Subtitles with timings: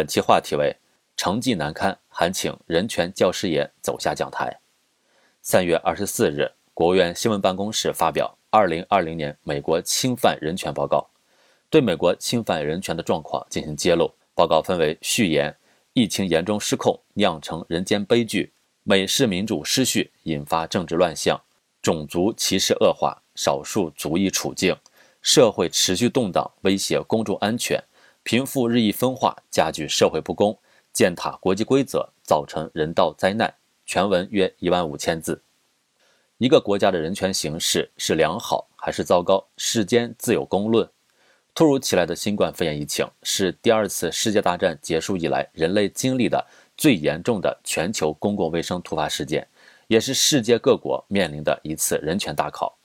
[0.00, 0.74] 本期话题为
[1.14, 4.50] “成绩难堪，还请人权教师爷走下讲台”。
[5.42, 11.06] 三月二十四日，国务院新闻办公室发表《二零二零年美国侵犯人权报告》，
[11.68, 14.10] 对美国侵犯人权的状况进行揭露。
[14.34, 15.54] 报告分为序言：
[15.92, 18.50] 疫情严重失控，酿成人间悲剧；
[18.84, 21.36] 美式民主失序，引发政治乱象；
[21.82, 24.74] 种族歧视恶化，少数族裔处境；
[25.20, 27.78] 社会持续动荡，威胁公众安全；
[28.30, 30.54] 贫富日益分化，加剧社会不公；
[30.92, 33.52] 践踏国际规则，造成人道灾难。
[33.84, 35.42] 全文约一万五千字。
[36.38, 39.44] 一个国家的人权形势是良好还是糟糕？
[39.56, 40.88] 世间自有公论。
[41.56, 49.44] 突如其来的新冠肺炎疫情是第二次世界大战结束以来人类经历的最严重的全球公共卫生突发事件，
[49.88, 52.78] 也是世界各国面临的一次人权大考。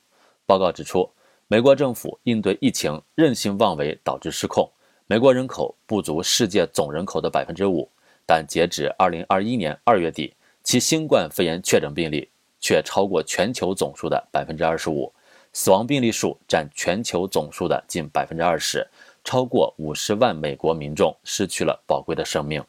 [0.47, 1.07] 报告指出，
[1.47, 4.67] 美国政府应对疫情任性妄为，导致失控。
[5.07, 7.87] 美国人口不足世界总人口的百分之五，
[8.25, 10.33] 但截止二零二一年二月底。
[10.63, 12.27] 其新冠肺炎确诊病例
[12.59, 15.13] 却超过全球总数的百分之二十五，
[15.53, 18.87] 死亡病例数占全球总数的近百分之二十，
[19.23, 22.63] 超过五十万美国民众失去了宝贵的生命。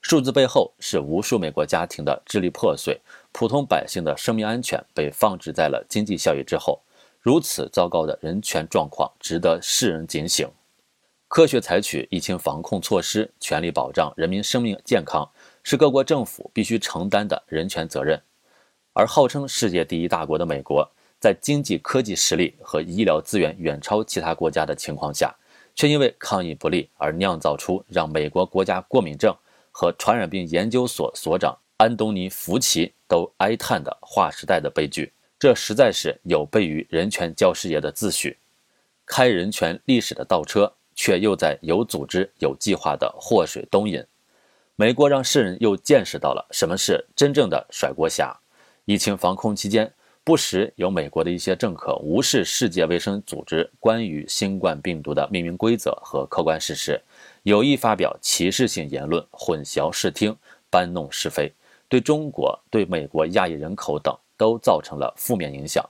[0.00, 3.00] 数字背后是无数美国家庭的支离破碎，
[3.32, 6.80] 普通百姓的生命安全被放置在了经济效益之后。
[7.20, 10.48] 如此糟糕的人权状况，值得世人警醒。
[11.34, 15.28] 科学采取疫情防控措施，全力保障人民生命健康。
[15.64, 18.22] 是各国政府必须承担的人权责任，
[18.92, 25.34] 而号称世界第一大国的美国，在经济科技实力和医疗资源远超其他国家的情况下，
[25.74, 29.36] 却因为抗疫不力而酿造出让美国国家过敏症
[29.72, 35.12] 和传染病研究所所长安东尼·福奇都哀叹的划时代的悲剧。
[35.36, 38.36] 这实在是有悖于人权教师爷的自诩，
[39.04, 44.04] 开人权历史的倒车，却又在有组织、有计划的祸水东引。
[44.76, 48.36] 美国让世人又见识到了什么是真正的甩锅侠。
[48.84, 49.92] 疫情防控期间，
[50.24, 57.00] 不时有美国的一些政客无视世界卫生组织关于新冠病毒的命名规则和客观事实，
[57.44, 60.36] 有意发表歧视性言论，混淆视听，
[60.70, 61.52] 搬弄是非，
[61.88, 65.88] 对中国、对美国亚裔人口等都造成了负面影响。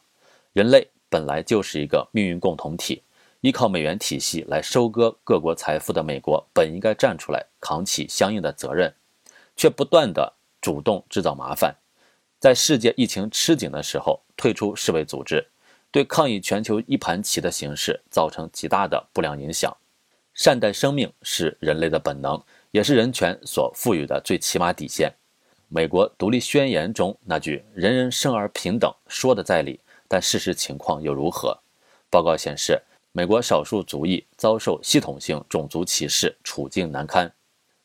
[0.52, 3.02] 人类本来就是一个命运共同体。
[3.44, 8.90] 依靠美元体系来收割各国财富的美国，本应该站出来扛起相应的责任，
[9.54, 10.32] 却不断的
[10.62, 11.76] 主动制造麻烦，
[12.40, 15.46] 在世界疫情吃紧的时候退出世卫组织，
[15.90, 19.76] 对抗议全球一盘棋的形势造成极大的不良影响。
[20.32, 25.12] 善待生命是人类的本能，也是人权所赋予的最起码底线。
[25.68, 31.60] 美国独立宣言中那句“人人生而平等”说的在理，但事实情况又如何？
[32.08, 32.80] 报告显示。
[33.16, 37.32] 美国少数族裔遭受系统性种族歧视，处境难堪。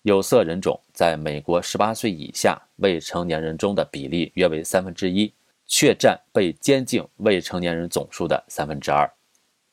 [0.01, 5.31] 有色人种在美国18岁以下未成年人中的比例约为三分之一，
[5.67, 9.07] 却占被监禁未成年人总数的三分之二。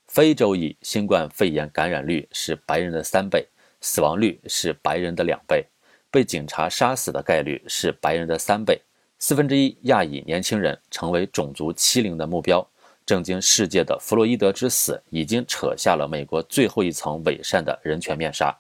[0.07, 3.49] 非洲裔新冠肺炎感染率是白人的三倍，
[3.81, 5.65] 死亡率是白人的两倍，
[6.11, 8.79] 被警察杀死的概率是白人的三倍。
[9.19, 12.69] 四分之一亚裔年轻人成为种族欺凌的目标。
[13.07, 18.53] 震惊世界的弗洛伊德之死，已经扯下了美国最后一层伪善的人权面纱。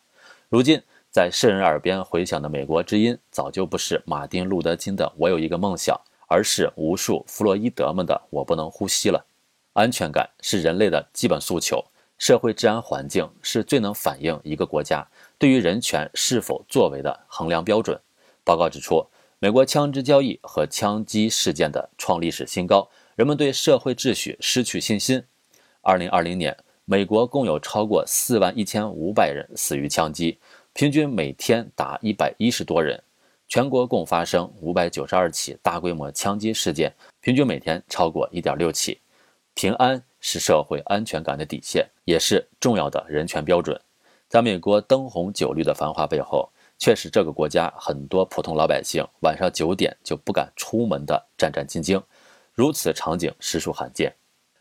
[0.48, 0.80] 如今，
[1.10, 9.26] 在世人耳边回响的美国之音，早就不是马丁·路德·金的“我有一个梦想”，而是无数弗洛伊德们的“我不能呼吸了”。
[9.74, 11.84] 安全感是人类的基本诉求，
[12.16, 15.04] 社会治安环境是最能反映一个国家
[15.38, 18.00] 对于人权是否作为的衡量标准。
[18.44, 19.04] 报告指出，
[19.40, 22.88] 美国枪支交易和枪击事件的创历史新高。
[23.16, 25.25] 人们对社会秩序失去信心。
[25.81, 26.54] 二零二零年，
[26.84, 30.38] 美国共有超过四万一千五百人死于枪击，
[30.75, 33.03] 平均每天达一百一十多人。
[33.49, 39.00] 全国共发生五百九十二起大规模枪击事件，平均每天超过一点六起。
[39.54, 43.81] 平安是社会安全感的底线，也是重要的人权标准。
[44.28, 52.03] 在美国灯红酒绿的繁华背后，却是这个国家很多普通老百姓晚上九点就不敢出门的战战兢兢。
[52.56, 54.14] 如此场景实属罕见，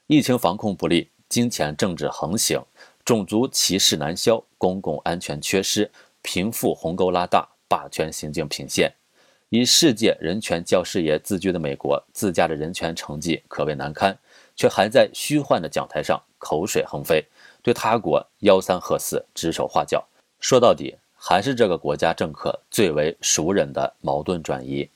[0.07, 2.61] 疫情防控不力，金钱政治横行，
[3.05, 5.89] 种族歧视难消，公共安全缺失，
[6.21, 8.93] 贫富鸿沟拉大，霸权行径频现。
[9.47, 14.19] 以世界人权教师爷自居的美国，自家的人权成绩可谓难堪，
[14.57, 17.23] 却还在虚幻的讲台上口水横飞，
[17.63, 20.05] 对他国吆三喝四，指手画脚。
[20.41, 24.89] 说到底，还是这个国家政客最为熟稔的矛盾转移。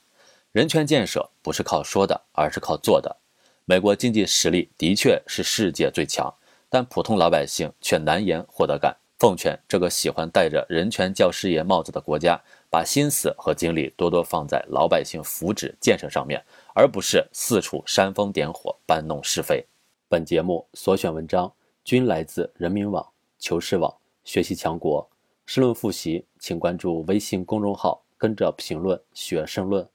[0.52, 3.16] 人权建设不是靠说的，而是靠做的。
[3.64, 6.34] 美国经济实力的确是世界最强，
[6.68, 8.96] 但普通老百姓却难言获得感。
[9.16, 16.42] 奉劝这个喜欢戴着人权教师爷帽子的国家，把心思和精力多多放在老百姓福祉建设上面，
[16.74, 19.64] 而不是四处煽风点火、搬弄是非。
[20.08, 21.52] 本节目所选文章
[21.84, 23.06] 均来自人民网、
[23.38, 23.94] 求是网、
[24.24, 25.08] 学习强国。
[25.46, 29.86] 申论复习，请关注微信公众号，跟着评论学申论。